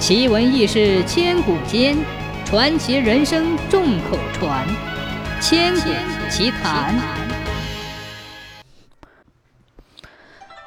[0.00, 1.94] 奇闻异事千古间，
[2.46, 4.66] 传奇人生众口传。
[5.42, 5.90] 千古
[6.30, 6.98] 奇谈。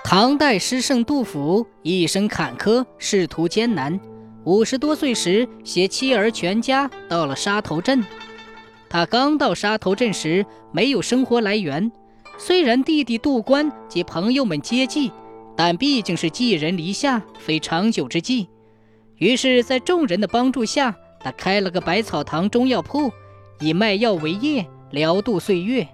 [0.03, 3.99] 唐代诗圣杜甫一生坎坷，仕途艰难。
[4.43, 8.05] 五十多岁时，携妻儿全家到了沙头镇。
[8.87, 11.91] 他刚到沙头镇时，没有生活来源。
[12.37, 15.11] 虽然弟弟杜官及朋友们接济，
[15.57, 18.47] 但毕竟是寄人篱下，非长久之计。
[19.23, 23.09] 于是，在众人的帮助下，他开了个百草堂中药铺，
[23.61, 25.87] 以卖药为业，聊度岁月。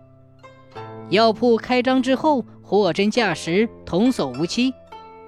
[1.11, 4.73] 药铺开张之后，货真价实，童叟无欺。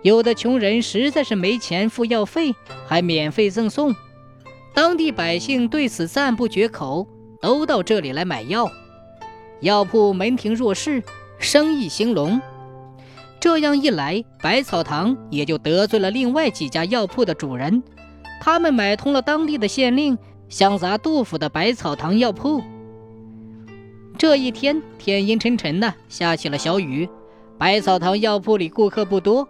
[0.02, 2.56] 有的穷人实在是没钱付药费，
[2.88, 3.96] 还免费赠送。
[4.74, 7.08] 当地百姓对此赞不绝口，
[7.40, 8.68] 都到这里来买药。
[9.60, 11.04] 药铺门庭若市，
[11.38, 12.42] 生意兴隆。
[13.40, 17.82] 这样一来，百草堂也就得罪了另外几家药铺的主人。
[18.44, 20.18] 他们买通了当地的县令，
[20.50, 22.64] 想砸杜甫的百草堂药铺。
[24.18, 27.08] 这一天天阴沉沉的，下起了小雨。
[27.60, 29.48] 百草堂药铺里顾客不多。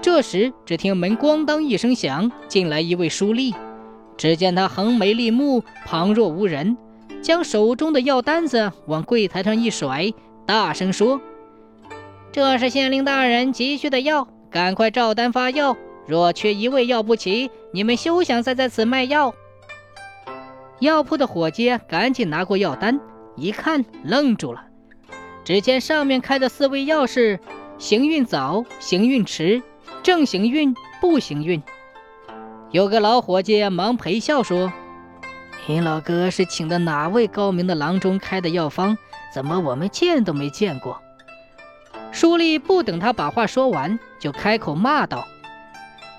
[0.00, 3.52] 这时，只听门咣当一声响，进来一位书吏。
[4.16, 6.76] 只见他横眉立目，旁若无人。
[7.20, 10.12] 将手中的药单子往柜台上一甩，
[10.46, 11.20] 大声说
[12.30, 15.76] ：“这是县令大人急需的药，赶快照单发药。
[16.06, 19.34] 若缺一味药不齐，你们休想再在此卖药。”
[20.80, 23.00] 药铺的伙计赶紧拿过药单，
[23.36, 24.64] 一看愣住了。
[25.44, 27.38] 只见上面开的四味药是：
[27.78, 29.62] 行运早、行运迟、
[30.02, 31.62] 正行运、不行运。
[32.70, 34.72] 有个老伙计忙陪笑说。
[35.66, 38.98] 您老哥是请的哪位高明的郎中开的药方？
[39.32, 41.00] 怎么我们见都没见过？
[42.12, 45.26] 书吏不等他把话说完，就开口骂道：“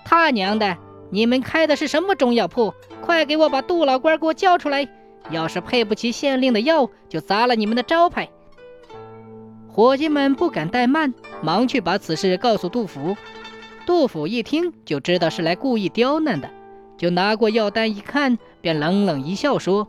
[0.05, 0.77] 他娘的！
[1.09, 2.73] 你们开的是什么中药铺？
[3.01, 4.87] 快给我把杜老官给我叫出来！
[5.31, 8.29] 要是配不起县令的药，就砸了你们的招牌！”
[9.67, 13.17] 伙计们不敢怠慢，忙去把此事告诉杜甫。
[13.85, 16.49] 杜甫一听就知道是来故意刁难的。
[16.97, 19.87] 就拿过药单一看，便冷冷一笑说：“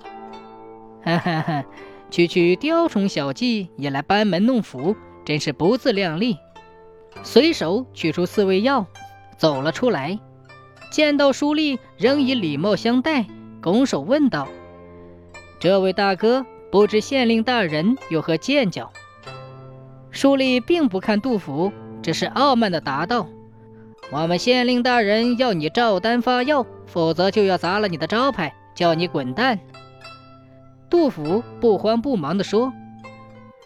[1.04, 1.64] 哈哈哈，
[2.10, 6.36] 区区雕虫小技也来班门弄斧，真是不自量力。”
[7.22, 8.86] 随手取出四味药，
[9.36, 10.19] 走了出来。
[10.91, 13.26] 见到书吏，仍以礼貌相待，
[13.60, 14.47] 拱手问道
[15.58, 18.92] ：“这位大哥，不知县令大人有何见教？”
[20.10, 23.26] 书吏并不看杜甫，只是傲慢地答道。
[24.12, 29.58] 我们县令大人要你照单发药，否则就要砸了你的招牌，叫你滚蛋。
[30.88, 32.72] 杜甫不慌不忙地说：“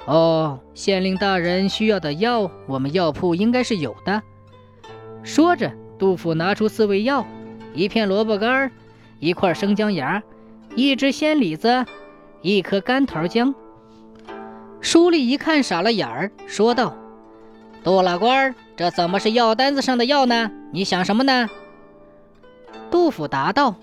[0.06, 4.22] 哦，县令大人需要的药，我们药铺应该是有的。”
[5.22, 7.26] 说着，杜甫拿出四味药：
[7.74, 8.70] 一片萝卜干，
[9.18, 10.22] 一块生姜芽，
[10.74, 11.84] 一只鲜李子，
[12.42, 13.54] 一颗干桃姜。
[14.80, 16.96] 书吏一看，傻了眼儿，说道
[17.84, 20.50] ：“杜老官。”这怎么是药单子上的药呢？
[20.72, 21.50] 你想什么呢？
[22.90, 23.76] 杜甫答道：“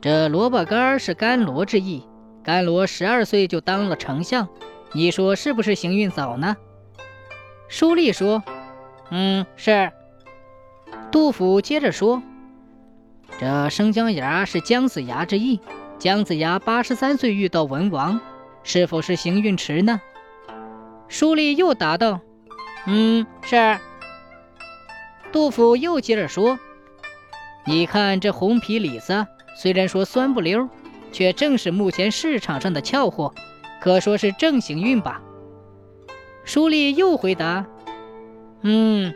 [0.00, 2.04] 这萝卜干是甘罗之意。
[2.44, 4.48] 甘罗十二岁就当了丞相，
[4.92, 6.56] 你说是不是行运早呢？”
[7.66, 8.44] 书吏说
[9.10, 9.90] ：“嗯，是。”
[11.12, 12.22] 杜甫接着说
[13.38, 15.60] ：“这生姜芽是姜子牙之意。
[15.98, 18.18] 姜子牙八十三岁遇到文王，
[18.64, 20.00] 是否是行运迟呢？”
[21.08, 22.20] 书吏又答道。
[22.86, 23.78] 嗯，是。
[25.30, 26.58] 杜甫又接着说
[27.66, 30.66] ：“你看这红皮李子，虽然说酸不溜，
[31.12, 33.34] 却正是目前市场上的俏货，
[33.82, 35.20] 可说是正行运吧。”
[36.44, 37.66] 书吏又回答
[38.62, 39.14] ：“嗯，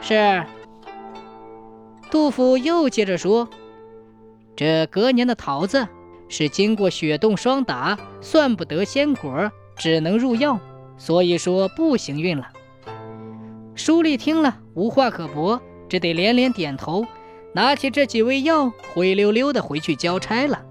[0.00, 0.44] 是。”
[2.10, 3.48] 杜甫又接着说
[4.56, 5.86] ：“这隔年的桃子，
[6.28, 10.58] 是经过雪冻霜打，算不得鲜果，只能入药，
[10.96, 12.48] 所以说不行运了。”
[13.74, 17.04] 书立听了无话可驳，只得连连点头，
[17.52, 20.64] 拿起这几味药，灰溜溜的回去交差了。